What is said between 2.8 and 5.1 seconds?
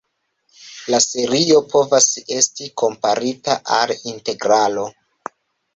komparita al integralo.